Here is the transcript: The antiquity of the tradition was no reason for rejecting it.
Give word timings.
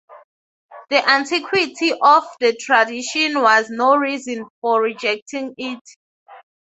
The 0.89 1.07
antiquity 1.07 1.91
of 1.93 2.23
the 2.39 2.55
tradition 2.59 3.39
was 3.39 3.69
no 3.69 3.95
reason 3.97 4.45
for 4.59 4.81
rejecting 4.81 5.53
it. 5.59 5.79